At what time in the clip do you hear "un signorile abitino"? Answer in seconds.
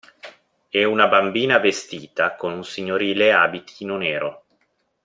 2.53-3.97